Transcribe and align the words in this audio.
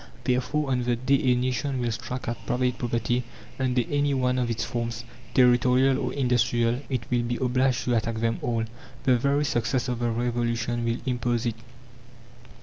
Therefore, 0.23 0.71
on 0.71 0.81
the 0.81 0.95
day 0.95 1.21
a 1.31 1.35
nation 1.35 1.79
will 1.79 1.91
strike 1.91 2.27
at 2.27 2.43
private 2.47 2.79
property, 2.79 3.23
under 3.59 3.83
any 3.87 4.15
one 4.15 4.39
of 4.39 4.49
its 4.49 4.65
forms, 4.65 5.03
territorial 5.35 5.99
or 5.99 6.11
industrial, 6.13 6.81
it 6.89 7.03
will 7.11 7.21
be 7.21 7.35
obliged 7.37 7.83
to 7.83 7.93
attack 7.95 8.15
them 8.15 8.39
all. 8.41 8.65
The 9.03 9.15
very 9.19 9.45
success 9.45 9.87
of 9.89 9.99
the 9.99 10.09
Revolution 10.09 10.83
will 10.85 10.97
impose 11.05 11.45
it. 11.45 11.55